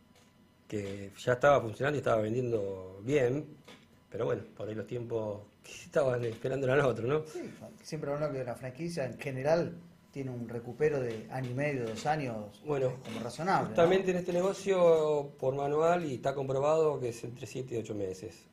que 0.67 1.11
ya 1.17 1.33
estaba 1.33 1.61
funcionando 1.61 1.97
y 1.97 1.99
estaba 1.99 2.21
vendiendo 2.21 3.01
bien, 3.03 3.57
pero 4.09 4.25
bueno, 4.25 4.43
por 4.55 4.69
ahí 4.69 4.75
los 4.75 4.87
tiempos 4.87 5.43
que 5.63 5.71
estaban 5.71 6.23
esperando 6.23 6.65
eran 6.67 6.79
otros, 6.85 7.07
¿no? 7.07 7.25
Sí, 7.25 7.51
siempre 7.83 8.11
hablo 8.11 8.31
que 8.31 8.43
la 8.43 8.55
franquicia 8.55 9.05
en 9.05 9.17
general 9.19 9.75
tiene 10.15 10.31
un 10.31 10.47
recupero 10.47 11.01
de 11.01 11.27
año 11.29 11.51
y 11.51 11.53
medio, 11.53 11.85
dos 11.85 12.05
años, 12.05 12.61
Bueno, 12.65 12.87
eh, 12.87 12.95
como 13.03 13.19
razonable. 13.19 13.63
¿no? 13.63 13.67
Justamente 13.67 14.11
en 14.11 14.17
este 14.17 14.31
negocio, 14.31 15.33
por 15.37 15.55
manual, 15.55 16.05
y 16.05 16.13
está 16.15 16.33
comprobado 16.33 17.01
que 17.01 17.09
es 17.09 17.21
entre 17.25 17.45
7 17.45 17.75
y 17.75 17.77
8 17.79 17.93
meses. 17.95 18.45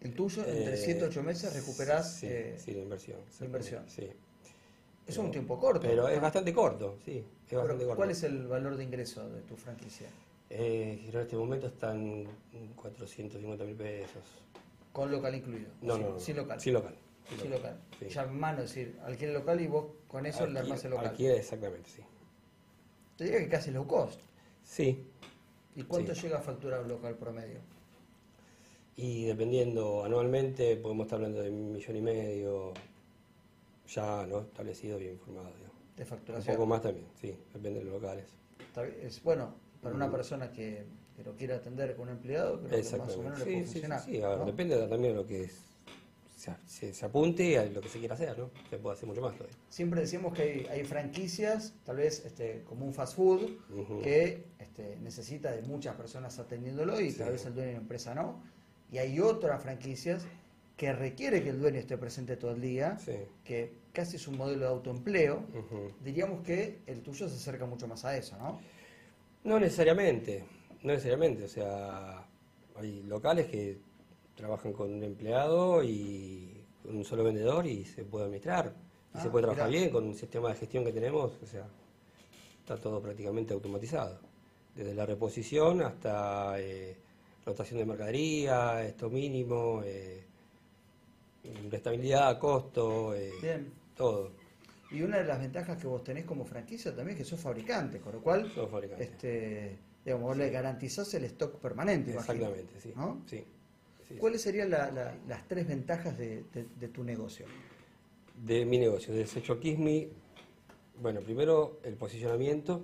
El 0.00 0.14
tuyo, 0.14 0.44
entre 0.44 0.74
Eh, 0.74 0.76
7 0.76 0.98
y 1.00 1.04
8 1.04 1.22
meses 1.22 1.54
recuperás. 1.54 2.14
Sí, 2.14 2.26
eh, 2.28 2.56
sí, 2.58 2.72
la 2.72 2.80
inversión. 2.80 3.20
la 3.38 3.46
inversión. 3.46 3.84
Sí. 3.86 4.08
es 5.06 5.16
un 5.16 5.30
tiempo 5.30 5.60
corto. 5.60 5.86
Pero 5.86 6.02
¿no? 6.02 6.08
es 6.08 6.20
bastante 6.20 6.52
corto, 6.52 6.98
sí. 7.04 7.18
Es 7.18 7.24
Pero, 7.48 7.60
bastante 7.60 7.84
corto. 7.84 7.96
¿Cuál 7.96 8.10
es 8.10 8.22
el 8.24 8.48
valor 8.48 8.76
de 8.76 8.82
ingreso 8.82 9.28
de 9.30 9.42
tu 9.42 9.54
franquicia? 9.56 10.08
Eh, 10.50 11.04
en 11.08 11.20
este 11.20 11.36
momento 11.36 11.68
están 11.68 12.24
450 12.74 13.64
mil 13.64 13.76
pesos. 13.76 14.24
Con 14.92 15.08
local 15.12 15.36
incluido. 15.36 15.68
No, 15.82 15.94
sin, 15.94 16.02
no, 16.02 16.10
no. 16.14 16.18
sin 16.18 16.36
local. 16.36 16.60
Sin 16.60 16.72
local. 16.74 16.96
Sin 17.38 17.50
local. 17.50 17.78
Sí. 17.98 18.08
Ya 18.08 18.22
en 18.24 18.38
mano, 18.38 18.62
es 18.62 18.70
decir, 18.74 18.98
alquiler 19.04 19.34
local 19.34 19.60
y 19.60 19.66
vos 19.66 19.86
con 20.08 20.26
eso 20.26 20.46
le 20.46 20.58
armás 20.58 20.84
el 20.84 20.90
local. 20.90 21.06
Alquiler, 21.08 21.36
exactamente, 21.36 21.88
sí. 21.88 22.02
Te 23.16 23.24
diría 23.24 23.40
que 23.40 23.48
casi 23.48 23.70
low 23.70 23.86
cost. 23.86 24.20
Sí. 24.64 25.06
¿Y 25.76 25.82
cuánto 25.84 26.14
Sí. 26.14 26.22
llega 26.22 26.38
a 26.38 26.42
facturar 26.42 26.82
un 26.82 26.88
local 26.88 27.16
promedio? 27.16 27.60
Y 28.96 29.24
dependiendo 29.24 30.04
anualmente, 30.04 30.76
podemos 30.76 31.04
estar 31.06 31.16
hablando 31.18 31.40
de 31.42 31.50
un 31.50 31.72
millón 31.72 31.96
y 31.96 32.00
medio, 32.02 32.72
ya 33.88 34.26
no 34.26 34.40
establecido, 34.40 34.98
bien 34.98 35.12
informado. 35.12 35.48
digamos. 35.56 35.70
de 35.96 36.04
Un 36.04 36.08
facturación? 36.08 36.56
poco 36.56 36.66
más 36.66 36.80
también, 36.80 37.06
sí, 37.20 37.36
depende 37.52 37.80
de 37.80 37.84
los 37.84 37.94
locales. 38.00 38.24
Es 39.02 39.22
bueno 39.22 39.54
para 39.82 39.94
una 39.94 40.06
Mm. 40.08 40.12
persona 40.12 40.50
que, 40.50 40.86
que 41.14 41.22
lo 41.22 41.36
quiera 41.36 41.56
atender 41.56 41.94
con 41.94 42.08
un 42.08 42.14
empleado, 42.14 42.58
creo 42.62 42.70
que 42.70 42.96
más 42.96 43.16
o 43.16 43.22
menos 43.22 43.38
le 43.40 43.44
Sí, 43.44 43.50
puede 43.52 43.64
sí, 43.66 43.72
funcionar. 43.72 44.00
sí, 44.00 44.12
sí. 44.12 44.22
A 44.22 44.28
ver, 44.30 44.38
¿no? 44.38 44.46
depende 44.46 44.78
también 44.78 45.02
de 45.02 45.14
lo 45.14 45.26
que 45.26 45.44
es- 45.44 45.69
se, 46.40 46.52
se- 46.66 46.94
se 46.94 47.04
apunte 47.04 47.58
a 47.58 47.64
lo 47.66 47.80
que 47.80 47.88
se 47.88 47.98
quiera 47.98 48.14
hacer, 48.14 48.38
¿no? 48.38 48.50
Se 48.70 48.78
puede 48.78 48.96
hacer 48.96 49.06
mucho 49.08 49.20
más 49.20 49.34
todavía. 49.36 49.56
Siempre 49.68 50.00
decimos 50.00 50.32
que 50.32 50.42
hay, 50.42 50.66
hay 50.70 50.84
franquicias, 50.84 51.74
tal 51.84 51.96
vez 51.96 52.24
este, 52.24 52.62
como 52.64 52.86
un 52.86 52.94
fast 52.94 53.14
food, 53.16 53.42
que 54.02 54.44
este, 54.58 54.96
necesita 55.02 55.50
de 55.52 55.62
muchas 55.62 55.96
personas 55.96 56.38
atendiéndolo 56.38 56.98
y 57.00 57.10
Sí. 57.12 57.18
tal 57.18 57.32
vez 57.32 57.44
el 57.44 57.54
dueño 57.54 57.68
de 57.68 57.74
la 57.74 57.80
empresa 57.80 58.14
no. 58.14 58.42
Y 58.90 58.98
hay 58.98 59.20
otras 59.20 59.62
franquicias 59.62 60.24
que 60.76 60.92
requiere 60.94 61.42
que 61.42 61.50
el 61.50 61.60
dueño 61.60 61.78
esté 61.78 61.98
presente 61.98 62.36
todo 62.38 62.52
el 62.52 62.60
día, 62.62 62.98
Sí. 62.98 63.12
que 63.44 63.74
casi 63.92 64.16
es 64.16 64.26
un 64.26 64.38
modelo 64.38 64.60
de 64.60 64.66
autoempleo. 64.68 65.44
Diríamos 66.02 66.42
que 66.42 66.78
el 66.86 67.02
tuyo 67.02 67.28
se 67.28 67.34
acerca 67.34 67.66
mucho 67.66 67.86
más 67.86 68.04
a 68.06 68.16
eso, 68.16 68.38
¿no? 68.38 68.60
No 69.44 69.60
necesariamente, 69.60 70.44
no 70.82 70.92
necesariamente. 70.92 71.44
O 71.44 71.48
sea, 71.48 72.26
hay 72.76 73.02
locales 73.02 73.46
que 73.46 73.78
trabajan 74.36 74.72
con 74.72 74.92
un 74.92 75.02
empleado 75.02 75.82
y 75.82 76.64
con 76.82 76.96
un 76.96 77.04
solo 77.04 77.24
vendedor 77.24 77.66
y 77.66 77.84
se 77.84 78.04
puede 78.04 78.24
administrar. 78.26 78.74
Y 79.14 79.18
Ah, 79.18 79.22
se 79.22 79.28
puede 79.30 79.42
trabajar 79.44 79.68
mirá. 79.68 79.80
bien 79.80 79.90
con 79.92 80.04
un 80.06 80.14
sistema 80.14 80.48
de 80.50 80.54
gestión 80.54 80.84
que 80.84 80.92
tenemos. 80.92 81.32
O 81.42 81.46
sea, 81.46 81.66
está 82.60 82.76
todo 82.76 83.00
prácticamente 83.02 83.52
automatizado. 83.52 84.18
Desde 84.74 84.94
la 84.94 85.04
reposición 85.04 85.82
hasta 85.82 86.60
eh, 86.60 86.96
rotación 87.44 87.80
de 87.80 87.86
mercadería, 87.86 88.84
esto 88.86 89.10
mínimo, 89.10 89.82
eh, 89.84 90.24
restabilidad, 91.70 92.38
costo, 92.38 93.14
eh, 93.14 93.32
Bien. 93.42 93.72
todo. 93.96 94.30
Y 94.90 95.02
una 95.02 95.18
de 95.18 95.24
las 95.24 95.38
ventajas 95.40 95.78
que 95.80 95.86
vos 95.86 96.02
tenés 96.02 96.24
como 96.24 96.44
franquicia 96.44 96.94
también 96.94 97.16
es 97.16 97.24
que 97.24 97.28
sos 97.28 97.40
fabricante, 97.40 98.00
con 98.00 98.12
lo 98.14 98.20
cual, 98.20 98.50
este, 98.98 99.76
digamos, 100.04 100.28
vos 100.28 100.36
le 100.36 100.50
garantizás 100.50 101.12
el 101.14 101.24
stock 101.24 101.56
permanente. 101.60 102.10
imagino, 102.12 102.32
Exactamente, 102.46 102.80
sí. 102.80 102.92
¿no? 102.96 103.22
sí. 103.26 103.44
¿Cuáles 104.18 104.42
serían 104.42 104.70
la- 104.70 104.90
la- 104.90 105.14
las 105.28 105.46
tres 105.46 105.66
ventajas 105.68 106.16
de, 106.18 106.44
de- 106.52 106.66
de 106.78 106.88
tu 106.88 107.04
negocio? 107.04 107.46
de 108.36 108.64
mi 108.64 108.78
negocio, 108.78 109.12
de 109.12 109.26
Secho 109.26 109.60
Kismi, 109.60 110.08
bueno, 111.00 111.20
primero 111.20 111.78
el 111.84 111.94
posicionamiento. 111.96 112.82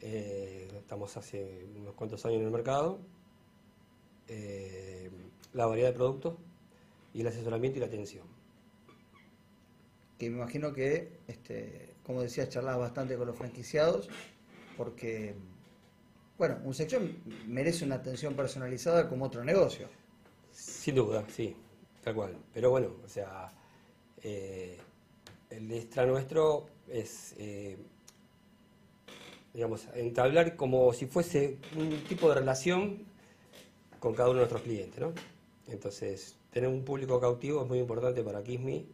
eh, 0.00 0.68
estamos 0.78 1.16
hace 1.16 1.66
unos 1.76 1.94
cuantos 1.94 2.24
años 2.26 2.40
en 2.40 2.46
el 2.46 2.50
mercado. 2.52 2.98
eh, 4.28 5.10
la 5.52 5.66
variedad 5.66 5.88
de 5.90 5.94
productos 5.94 6.34
y 7.14 7.20
el 7.20 7.26
asesoramiento 7.28 7.78
y 7.78 7.80
la 7.80 7.86
atención. 7.86 8.26
Que 10.18 10.28
me 10.30 10.36
imagino 10.36 10.72
que, 10.72 11.18
este, 11.28 11.94
como 12.04 12.22
decías, 12.22 12.48
charlabas 12.48 12.80
bastante 12.80 13.16
con 13.16 13.26
los 13.26 13.36
franquiciados, 13.36 14.08
porque, 14.76 15.34
bueno, 16.38 16.58
un 16.64 16.74
sección 16.74 17.16
merece 17.46 17.84
una 17.84 17.96
atención 17.96 18.34
personalizada 18.34 19.08
como 19.08 19.26
otro 19.26 19.44
negocio. 19.44 19.88
Sin 20.60 20.94
duda, 20.94 21.26
sí, 21.28 21.54
tal 22.02 22.14
cual. 22.14 22.36
Pero 22.52 22.70
bueno, 22.70 22.96
o 23.04 23.08
sea, 23.08 23.52
eh, 24.22 24.78
el 25.50 25.70
extra 25.72 26.06
nuestro 26.06 26.66
es, 26.88 27.34
eh, 27.38 27.78
digamos, 29.52 29.88
entablar 29.94 30.56
como 30.56 30.92
si 30.92 31.06
fuese 31.06 31.58
un 31.70 32.06
tipo 32.06 32.28
de 32.28 32.36
relación 32.36 33.06
con 34.00 34.14
cada 34.14 34.30
uno 34.30 34.40
de 34.40 34.42
nuestros 34.42 34.62
clientes, 34.62 35.00
¿no? 35.00 35.14
Entonces, 35.66 36.38
tener 36.50 36.68
un 36.70 36.84
público 36.84 37.20
cautivo 37.20 37.62
es 37.62 37.68
muy 37.68 37.78
importante 37.80 38.22
para 38.22 38.42
Kismi 38.44 38.86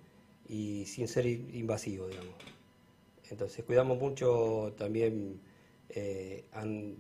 y 0.49 0.87
sin 0.87 1.09
ser 1.09 1.27
in- 1.27 1.51
invasivo, 1.55 2.09
digamos. 2.09 2.37
Entonces, 3.31 3.65
cuidamos 3.65 3.99
mucho 3.99 4.75
también 4.79 5.41
eh, 5.91 6.47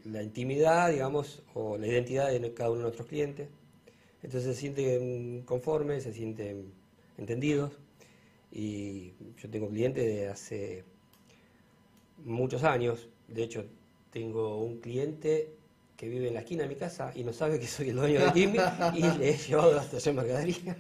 la 0.04 0.22
intimidad, 0.22 0.90
digamos, 0.90 1.42
o 1.54 1.78
la 1.78 1.86
identidad 1.86 2.30
de 2.30 2.54
cada 2.54 2.70
uno 2.70 2.78
de 2.80 2.84
nuestros 2.84 3.08
clientes. 3.08 3.48
Entonces 4.22 4.54
se 4.54 4.60
sienten 4.60 5.42
conformes, 5.42 6.04
se 6.04 6.12
sienten 6.12 6.72
entendidos. 7.18 7.72
Y 8.50 9.12
yo 9.40 9.48
tengo 9.50 9.68
clientes 9.68 10.04
de 10.04 10.28
hace 10.28 10.84
muchos 12.24 12.62
años. 12.64 13.08
De 13.28 13.42
hecho, 13.42 13.64
tengo 14.12 14.58
un 14.62 14.78
cliente 14.78 15.50
que 15.96 16.08
vive 16.08 16.28
en 16.28 16.34
la 16.34 16.40
esquina 16.40 16.64
de 16.64 16.68
mi 16.68 16.74
casa 16.76 17.12
y 17.14 17.24
no 17.24 17.32
sabe 17.32 17.58
que 17.58 17.66
soy 17.66 17.90
el 17.90 17.96
dueño 17.96 18.24
de 18.24 18.32
Kimi 18.32 18.58
y 18.94 19.02
le 19.18 19.30
he 19.30 19.36
llevado 19.36 19.78
hasta 19.78 19.96
allá 19.96 20.12
mercadería. 20.12 20.76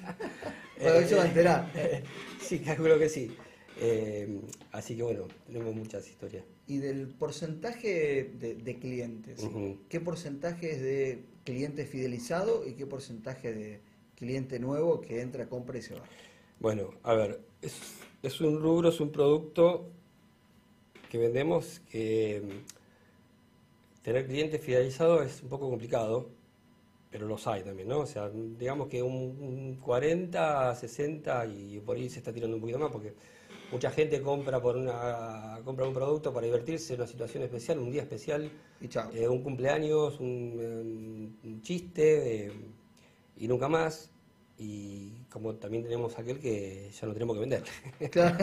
Bueno, 0.78 0.98
eso 0.98 1.16
va 1.16 1.22
a 1.22 1.26
enterar. 1.26 1.72
sí, 2.40 2.58
calculo 2.58 2.98
que 2.98 3.08
sí. 3.08 3.34
Eh, 3.80 4.40
así 4.70 4.96
que 4.96 5.02
bueno, 5.02 5.28
tenemos 5.46 5.74
muchas 5.74 6.08
historias. 6.08 6.44
Y 6.66 6.78
del 6.78 7.08
porcentaje 7.08 8.30
de, 8.38 8.54
de 8.54 8.78
clientes. 8.78 9.48
¿qué 9.88 10.00
porcentaje 10.00 10.72
es 10.72 10.82
de 10.82 11.24
cliente 11.44 11.86
fidelizado 11.86 12.66
y 12.66 12.74
qué 12.74 12.86
porcentaje 12.86 13.52
de 13.52 13.80
cliente 14.16 14.58
nuevo 14.58 15.00
que 15.00 15.20
entra, 15.20 15.48
compra 15.48 15.78
y 15.78 15.82
se 15.82 15.94
va? 15.94 16.02
Bueno, 16.60 16.90
a 17.02 17.14
ver, 17.14 17.40
es, 17.60 17.74
es 18.22 18.40
un 18.40 18.60
rubro, 18.60 18.88
es 18.88 19.00
un 19.00 19.10
producto 19.10 19.88
que 21.10 21.18
vendemos 21.18 21.80
que 21.90 22.40
mm, 22.42 24.02
tener 24.02 24.26
clientes 24.26 24.60
fidelizados 24.62 25.26
es 25.26 25.42
un 25.42 25.48
poco 25.48 25.68
complicado, 25.68 26.30
pero 27.12 27.26
los 27.28 27.46
hay 27.46 27.62
también, 27.62 27.88
¿no? 27.88 28.00
O 28.00 28.06
sea, 28.06 28.30
digamos 28.30 28.88
que 28.88 29.02
un, 29.02 29.14
un 29.40 29.76
40, 29.76 30.74
60 30.74 31.46
y 31.46 31.80
por 31.80 31.96
ahí 31.96 32.08
se 32.10 32.18
está 32.20 32.32
tirando 32.32 32.56
un 32.56 32.60
poquito 32.62 32.78
más 32.80 32.90
porque 32.90 33.14
mucha 33.70 33.90
gente 33.90 34.20
compra 34.22 34.60
por 34.60 34.76
una 34.76 35.60
compra 35.64 35.86
un 35.86 35.94
producto 35.94 36.32
para 36.32 36.46
divertirse 36.46 36.94
en 36.94 37.00
una 37.00 37.08
situación 37.08 37.42
especial, 37.44 37.78
un 37.78 37.90
día 37.92 38.02
especial, 38.02 38.50
Y 38.80 38.88
chao. 38.88 39.10
eh, 39.12 39.28
un 39.28 39.42
cumpleaños, 39.42 40.18
un, 40.20 41.38
un 41.44 41.62
chiste 41.62 42.46
eh, 42.46 42.52
y 43.36 43.48
nunca 43.48 43.68
más. 43.68 44.10
Y 44.58 45.24
como 45.30 45.54
también 45.56 45.82
tenemos 45.82 46.16
aquel 46.18 46.38
que 46.38 46.90
ya 46.92 47.06
no 47.06 47.12
tenemos 47.14 47.34
que 47.36 47.40
vender. 47.40 47.64
Claro, 48.10 48.36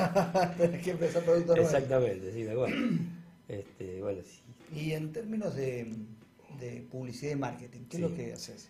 tenés 0.58 0.84
que 0.84 0.92
empezar 0.92 1.24
producto 1.24 1.56
nuevo. 1.56 1.78
Exactamente, 1.78 2.32
sí, 2.34 2.44
de 2.44 2.52
acuerdo. 2.52 2.76
Este, 3.48 4.02
bueno, 4.02 4.22
sí. 4.24 4.42
Y 4.72 4.92
en 4.94 5.12
términos 5.12 5.56
de, 5.56 5.94
de 6.60 6.82
publicidad 6.82 7.32
y 7.34 7.36
marketing, 7.36 7.82
¿qué 7.90 7.98
es 7.98 8.02
lo 8.02 8.14
que 8.14 8.34
haces? 8.34 8.70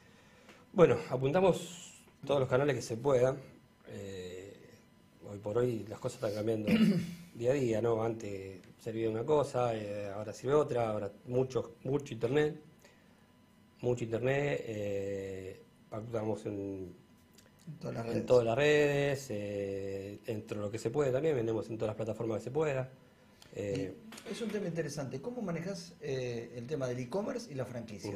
Bueno, 0.73 0.97
apuntamos 1.09 1.93
todos 2.25 2.39
los 2.39 2.49
canales 2.49 2.75
que 2.75 2.81
se 2.81 2.97
puedan. 2.97 3.37
Eh, 3.87 4.53
hoy 5.27 5.39
por 5.39 5.57
hoy 5.57 5.85
las 5.87 5.99
cosas 5.99 6.15
están 6.15 6.33
cambiando 6.33 6.69
día 7.33 7.51
a 7.51 7.53
día, 7.53 7.81
¿no? 7.81 8.03
Antes 8.03 8.59
servía 8.79 9.09
una 9.09 9.23
cosa, 9.25 9.75
eh, 9.75 10.09
ahora 10.09 10.33
sirve 10.33 10.53
otra, 10.53 10.89
ahora 10.89 11.11
mucho, 11.25 11.75
mucho 11.83 12.13
internet, 12.13 12.61
mucho 13.81 14.03
internet, 14.03 14.63
eh, 14.65 15.63
apuntamos 15.91 16.45
en, 16.45 16.93
En 17.67 17.73
todas 17.79 17.95
las 17.95 18.05
en 18.11 18.11
redes. 18.13 18.25
todas 18.25 18.45
las 18.45 18.55
redes, 18.57 19.27
dentro 20.25 20.57
de 20.59 20.65
lo 20.65 20.71
que 20.71 20.79
se 20.79 20.89
puede 20.91 21.11
también, 21.11 21.35
vendemos 21.35 21.69
en 21.69 21.77
todas 21.77 21.89
las 21.89 21.97
plataformas 21.97 22.39
que 22.39 22.43
se 22.45 22.51
pueda. 22.51 22.89
Eh, 23.55 23.95
es 24.29 24.41
un 24.41 24.49
tema 24.49 24.67
interesante. 24.67 25.21
¿Cómo 25.21 25.41
manejas 25.41 25.95
eh, 26.01 26.53
el 26.55 26.67
tema 26.67 26.87
del 26.87 26.99
e-commerce 26.99 27.51
y 27.51 27.55
las 27.55 27.67
franquicias? 27.67 28.15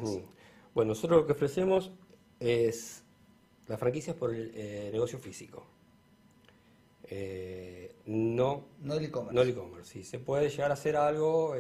Bueno, 0.73 0.89
nosotros 0.89 1.21
lo 1.21 1.25
que 1.27 1.33
ofrecemos 1.33 1.91
es 2.39 3.03
las 3.67 3.79
franquicias 3.79 4.15
por 4.15 4.33
el 4.33 4.51
eh, 4.55 4.89
negocio 4.91 5.19
físico. 5.19 5.65
No 8.05 8.65
No 8.81 8.95
el 8.95 9.05
e-commerce. 9.05 9.35
no 9.35 9.41
el 9.41 9.49
e-commerce. 9.49 9.91
Sí, 9.91 10.03
se 10.03 10.19
puede 10.19 10.49
llegar 10.49 10.71
a 10.71 10.73
hacer 10.73 10.95
algo, 10.95 11.55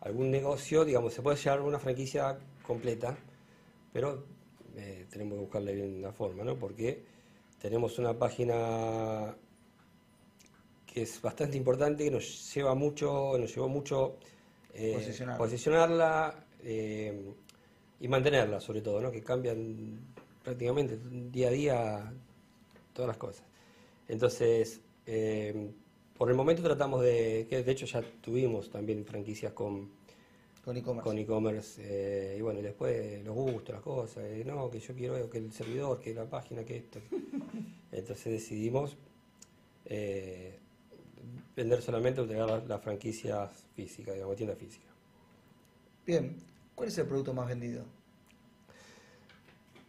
algún 0.00 0.30
negocio, 0.30 0.84
digamos, 0.84 1.12
se 1.12 1.20
puede 1.22 1.36
llegar 1.36 1.58
a 1.58 1.62
una 1.62 1.78
franquicia 1.78 2.38
completa, 2.66 3.18
pero 3.92 4.24
tenemos 5.10 5.34
que 5.34 5.40
buscarle 5.40 5.74
bien 5.74 6.00
la 6.00 6.12
forma, 6.12 6.42
¿no? 6.42 6.58
Porque 6.58 7.04
tenemos 7.60 7.98
una 7.98 8.18
página 8.18 9.36
que 10.94 11.02
es 11.02 11.20
bastante 11.20 11.56
importante, 11.56 12.04
que 12.04 12.10
nos 12.12 12.54
lleva 12.54 12.72
mucho, 12.76 13.36
nos 13.36 13.52
llevó 13.52 13.68
mucho 13.68 14.16
eh, 14.72 14.92
Posicionarla. 14.94 15.38
posicionarla, 15.38 16.46
eh, 16.62 17.34
y 17.98 18.06
mantenerla, 18.06 18.60
sobre 18.60 18.80
todo, 18.80 19.00
¿no? 19.00 19.10
Que 19.10 19.20
cambian 19.20 19.98
prácticamente 20.44 20.96
día 21.32 21.48
a 21.48 21.50
día 21.50 22.12
todas 22.92 23.08
las 23.08 23.16
cosas. 23.16 23.44
Entonces, 24.06 24.80
eh, 25.04 25.72
por 26.16 26.30
el 26.30 26.36
momento 26.36 26.62
tratamos 26.62 27.02
de, 27.02 27.48
que 27.50 27.64
de 27.64 27.72
hecho 27.72 27.86
ya 27.86 28.00
tuvimos 28.20 28.70
también 28.70 29.04
franquicias 29.04 29.52
con 29.52 29.90
Con 31.02 31.18
e-commerce. 31.18 32.36
y 32.38 32.40
bueno, 32.40 32.60
y 32.60 32.62
después 32.62 33.24
los 33.24 33.34
gustos, 33.34 33.74
las 33.74 33.82
cosas, 33.82 34.24
no, 34.46 34.70
que 34.70 34.78
yo 34.78 34.94
quiero 34.94 35.28
que 35.28 35.38
el 35.38 35.50
servidor, 35.52 35.98
que 35.98 36.14
la 36.14 36.30
página, 36.30 36.64
que 36.64 36.76
esto. 36.76 37.00
Entonces 37.90 38.32
decidimos 38.32 38.96
eh, 39.86 40.60
vender 41.56 41.82
solamente, 41.82 42.20
entregar 42.20 42.48
las, 42.48 42.66
las 42.66 42.80
franquicias 42.82 43.50
físicas, 43.74 44.14
digamos, 44.14 44.36
tienda 44.36 44.56
física. 44.56 44.88
Bien. 46.06 46.36
¿Cuál 46.74 46.88
es 46.88 46.98
el 46.98 47.06
producto 47.06 47.32
más 47.34 47.48
vendido? 47.48 47.84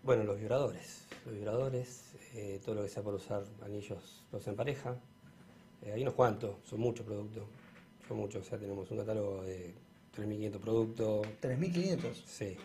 Bueno, 0.03 0.23
los 0.23 0.39
vibradores, 0.39 1.07
los 1.25 1.33
vibradores, 1.33 2.13
eh, 2.35 2.59
todo 2.63 2.75
lo 2.75 2.83
que 2.83 2.89
sea 2.89 3.01
por 3.03 3.15
usar 3.15 3.43
anillos 3.63 4.23
los 4.31 4.45
en 4.47 4.55
pareja, 4.55 4.99
eh, 5.81 5.93
hay 5.93 6.01
unos 6.03 6.13
cuantos, 6.13 6.57
son 6.63 6.79
muchos 6.79 7.05
productos, 7.05 7.43
son 8.07 8.17
muchos, 8.17 8.45
o 8.45 8.49
sea, 8.49 8.59
tenemos 8.59 8.89
un 8.91 8.97
catálogo 8.97 9.43
de 9.43 9.73
3.500 10.15 10.59
productos, 10.59 11.27
3.500. 11.41 12.23
Sí, 12.25 12.57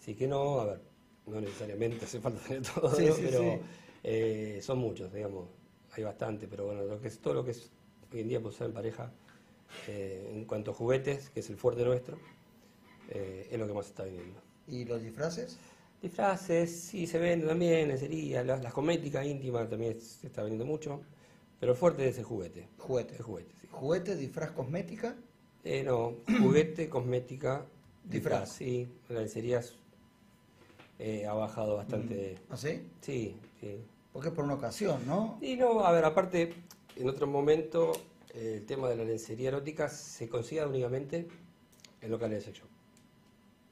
sí 0.00 0.14
que 0.16 0.26
no, 0.26 0.60
a 0.60 0.64
ver, 0.66 0.80
no 1.26 1.40
necesariamente 1.40 2.04
hace 2.06 2.20
falta 2.20 2.40
tener 2.40 2.62
todo, 2.62 2.90
Sí, 2.90 3.06
¿no? 3.06 3.14
sí, 3.14 3.22
pero 3.22 3.38
sí. 3.38 3.60
eh, 4.02 4.60
son 4.62 4.78
muchos, 4.78 5.12
digamos, 5.12 5.48
hay 5.92 6.02
bastante, 6.04 6.48
pero 6.48 6.66
bueno, 6.66 6.82
lo 6.84 7.00
que 7.00 7.08
es, 7.08 7.20
todo 7.20 7.34
lo 7.34 7.44
que 7.44 7.52
es 7.52 7.70
hoy 8.14 8.20
en 8.20 8.28
día 8.28 8.38
usar 8.38 8.68
en 8.68 8.72
pareja, 8.72 9.10
eh, 9.88 10.30
en 10.32 10.44
cuanto 10.44 10.70
a 10.70 10.74
juguetes, 10.74 11.30
que 11.30 11.40
es 11.40 11.50
el 11.50 11.56
fuerte 11.56 11.84
nuestro, 11.84 12.16
eh, 13.10 13.48
es 13.50 13.58
lo 13.58 13.66
que 13.66 13.74
más 13.74 13.86
está 13.86 14.04
vendiendo. 14.04 14.40
¿Y 14.68 14.84
los 14.84 15.02
disfraces? 15.02 15.58
Disfraces, 16.00 16.70
sí, 16.80 17.06
se 17.06 17.18
venden 17.18 17.48
también, 17.48 17.88
lencería, 17.88 18.44
las, 18.44 18.62
las 18.62 18.72
cosméticas 18.72 19.26
íntimas 19.26 19.68
también 19.68 20.00
se 20.00 20.26
está 20.26 20.42
vendiendo 20.42 20.64
mucho, 20.66 21.00
pero 21.58 21.72
el 21.72 21.78
fuerte 21.78 22.08
es 22.08 22.18
el 22.18 22.24
juguete. 22.24 22.68
Juguete. 22.78 23.16
El 23.16 23.22
juguete, 23.22 23.52
sí. 23.60 23.68
Juguete, 23.70 24.16
disfraz, 24.16 24.50
cosmética. 24.52 25.16
Eh, 25.64 25.82
no, 25.82 26.14
juguete, 26.40 26.88
cosmética, 26.88 27.64
Disfraz. 28.04 28.50
sí, 28.52 28.86
la 29.08 29.20
lencería 29.20 29.58
es- 29.60 29.74
eh, 30.98 31.26
ha 31.26 31.32
bajado 31.34 31.76
bastante. 31.76 32.36
¿Así? 32.50 32.82
Sí, 33.00 33.36
sí. 33.60 33.80
Porque 34.12 34.28
es 34.28 34.34
por 34.34 34.44
una 34.44 34.54
ocasión, 34.54 35.04
¿no? 35.06 35.38
Y 35.42 35.56
no, 35.56 35.80
a 35.84 35.90
ver, 35.90 36.04
aparte, 36.04 36.54
en 36.96 37.08
otro 37.08 37.26
momento, 37.26 37.92
el 38.34 38.64
tema 38.66 38.88
de 38.88 38.96
la 38.96 39.04
lencería 39.04 39.48
erótica 39.48 39.88
se 39.88 40.28
consigue 40.28 40.64
únicamente 40.64 41.26
en 42.00 42.10
locales 42.10 42.38
de 42.38 42.44
sex 42.44 42.58
shop. 42.58 42.68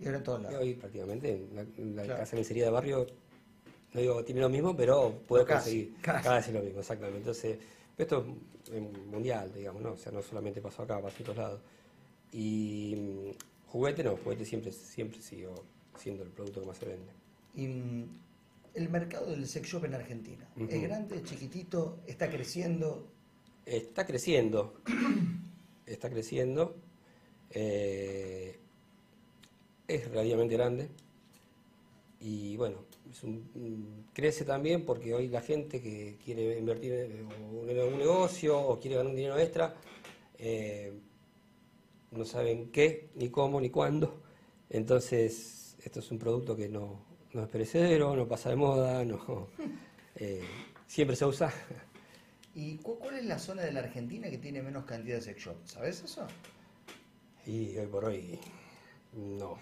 Y 0.01 0.07
ahora 0.07 0.19
en 0.19 0.25
todos 0.25 0.41
Y 0.41 0.43
lados. 0.45 0.61
hoy 0.61 0.75
prácticamente 0.75 1.31
en 1.35 1.55
la, 1.57 1.63
en 1.63 1.97
la 1.97 2.03
Claro. 2.05 2.21
casa 2.21 2.31
de 2.33 2.37
lencería 2.39 2.65
de 2.65 2.71
barrio, 2.71 3.07
no 3.95 4.01
digo 4.01 4.17
que 4.19 4.25
tiene 4.25 4.41
lo 4.41 4.49
mismo, 4.49 4.77
pero 4.77 5.21
puede 5.29 5.45
Casi, 5.45 5.85
conseguir 5.87 5.95
casi. 6.03 6.25
casi 6.29 6.53
lo 6.53 6.61
mismo, 6.63 6.81
exactamente. 6.81 7.19
Entonces, 7.19 7.59
esto 7.99 8.25
es 8.73 8.81
mundial, 9.07 9.53
digamos, 9.55 9.83
¿no? 9.83 9.93
O 9.93 9.97
sea, 9.99 10.11
no 10.13 10.23
solamente 10.23 10.61
pasó 10.61 10.83
acá, 10.83 11.01
pasó 11.01 11.19
en 11.19 11.25
todos 11.25 11.39
lados. 11.39 11.61
Y 12.33 12.95
mm, 12.97 13.69
juguete 13.71 14.03
no, 14.03 14.17
juguete 14.17 14.45
siempre, 14.45 14.73
siempre 14.73 15.21
siguió 15.21 15.55
siendo 15.99 16.23
el 16.23 16.31
producto 16.31 16.61
que 16.63 16.67
más 16.67 16.79
se 16.79 16.87
vende. 16.87 17.13
Y 17.55 17.67
mm, 17.69 18.09
el 18.75 18.89
mercado 18.89 19.27
del 19.31 19.47
sex 19.47 19.69
shop 19.69 19.85
en 19.85 19.95
Argentina. 19.95 20.49
Ujú. 20.57 20.67
¿Es 20.71 20.83
grande, 20.83 21.17
es 21.17 21.25
chiquitito? 21.25 21.99
¿Está 22.07 22.31
creciendo? 22.31 23.07
Está 23.65 24.05
creciendo, 24.07 24.81
está 25.87 26.11
creciendo, 26.11 26.77
eh, 27.51 28.59
es 29.87 30.09
relativamente 30.09 30.55
grande. 30.55 30.89
Y 32.21 32.57
bueno, 32.57 32.79
es 33.11 33.23
un- 33.25 34.07
crece 34.13 34.45
también 34.45 34.85
porque 34.85 35.15
hoy 35.15 35.29
la 35.29 35.41
gente 35.41 35.81
que 35.81 36.19
quiere 36.25 36.59
invertir 36.59 36.93
en 36.93 37.27
un 37.27 37.99
negocio 37.99 38.59
o 38.61 38.79
quiere 38.79 38.97
ganar 38.97 39.11
un 39.11 39.17
dinero 39.17 39.39
extra, 39.39 39.75
eh, 40.39 40.93
no 42.13 42.25
saben 42.25 42.71
qué, 42.71 43.09
ni 43.15 43.29
cómo, 43.31 43.61
ni 43.61 43.71
cuándo, 43.71 44.23
entonces 44.71 45.77
esto 45.85 46.01
es 46.01 46.11
un 46.11 46.19
producto 46.19 46.55
que 46.55 46.69
no, 46.69 47.01
no 47.33 47.43
es 47.43 47.49
perecedero, 47.49 48.15
no 48.15 48.29
pasa 48.29 48.51
de 48.51 48.57
moda, 48.57 49.05
no, 49.05 49.49
eh, 50.17 50.43
siempre 50.87 51.17
se 51.17 51.25
usa. 51.25 51.53
¿Y 52.55 52.77
cu- 52.79 52.99
cuál 52.99 53.17
es 53.19 53.25
la 53.25 53.39
zona 53.39 53.63
de 53.63 53.73
la 53.73 53.81
Argentina 53.81 54.29
que 54.29 54.39
tiene 54.39 54.63
menos 54.63 54.85
cantidad 54.85 55.17
de 55.17 55.23
sex 55.23 55.43
shop? 55.43 55.57
¿Sabes 55.65 56.03
eso? 56.03 56.27
Y 57.47 57.77
hoy 57.77 57.87
por 57.87 58.05
hoy, 58.05 58.39
no. 59.15 59.59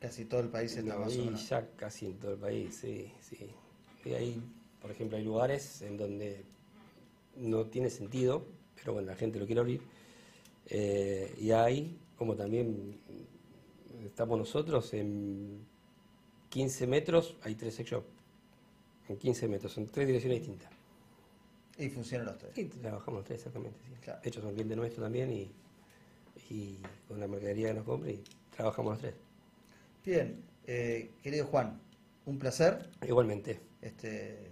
Casi 0.00 0.24
todo 0.26 0.40
el 0.40 0.48
país 0.48 0.76
está 0.76 0.94
No, 0.94 1.00
más 1.00 1.08
o 1.12 1.14
y 1.16 1.24
menos. 1.24 1.48
ya 1.48 1.68
casi 1.76 2.06
en 2.06 2.18
todo 2.18 2.32
el 2.32 2.38
país, 2.38 2.76
sí, 2.76 3.12
sí. 3.20 3.50
Y 4.04 4.12
hay, 4.12 4.40
por 4.80 4.90
ejemplo, 4.92 5.18
hay 5.18 5.24
lugares 5.24 5.82
en 5.82 5.96
donde 5.96 6.44
no 7.36 7.66
tiene 7.66 7.90
sentido, 7.90 8.46
pero 8.76 8.92
bueno, 8.94 9.08
la 9.10 9.16
gente 9.16 9.38
lo 9.40 9.46
quiere 9.46 9.60
abrir. 9.60 9.82
Eh, 10.66 11.34
y 11.40 11.50
hay, 11.50 11.98
como 12.16 12.36
también 12.36 13.00
estamos 14.04 14.38
nosotros, 14.38 14.94
en 14.94 15.66
15 16.48 16.86
metros 16.86 17.36
hay 17.42 17.56
tres 17.56 17.74
sex 17.74 17.90
shop. 17.90 18.04
En 19.08 19.16
15 19.18 19.48
metros, 19.48 19.72
son 19.72 19.86
tres 19.86 20.06
direcciones 20.06 20.40
distintas. 20.40 20.70
Y 21.78 21.88
funcionan 21.90 22.26
los 22.26 22.38
tres. 22.38 22.52
Sí, 22.54 22.64
trabajamos 22.64 23.18
los 23.20 23.24
tres 23.24 23.38
exactamente, 23.38 23.78
sí. 23.86 23.92
Claro. 24.02 24.20
De 24.22 24.28
hecho, 24.28 24.40
son 24.42 24.52
clientes 24.54 24.76
nuestros 24.76 25.04
también 25.04 25.32
y, 25.32 25.50
y 26.50 26.78
con 27.06 27.20
la 27.20 27.28
mercadería 27.28 27.68
que 27.68 27.74
nos 27.74 27.84
compra 27.84 28.10
y 28.10 28.22
trabajamos 28.56 28.92
los 28.92 29.00
tres. 29.00 29.14
Bien, 30.04 30.42
eh, 30.66 31.10
querido 31.22 31.46
Juan, 31.46 31.80
un 32.26 32.38
placer. 32.38 32.88
Igualmente. 33.06 33.60
Este, 33.80 34.50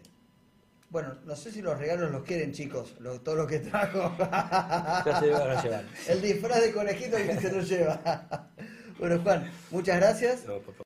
bueno, 0.91 1.15
no 1.25 1.35
sé 1.35 1.51
si 1.51 1.63
los 1.63 1.77
regalos 1.79 2.13
los 2.13 2.23
quieren, 2.23 2.53
chicos, 2.53 2.95
lo- 3.01 3.21
todo 3.21 3.35
lo 3.35 3.47
que 3.47 3.59
trajo. 3.59 4.15
Ya 4.21 5.19
se 5.21 5.31
van 5.31 5.51
a 5.51 5.63
llevar. 5.63 5.85
El 6.09 6.23
disfraz 6.23 6.61
de 6.63 6.73
conejito 6.73 7.17
que 7.17 7.37
se 7.41 7.51
lo 7.53 7.61
lleva. 7.63 8.51
bueno, 9.01 9.21
Juan, 9.23 9.51
muchas 9.73 9.97
gracias. 9.97 10.45
No, 10.47 10.59
por 10.61 10.75
favor. 10.75 10.77